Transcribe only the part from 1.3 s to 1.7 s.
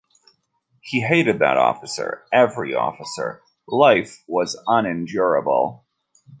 that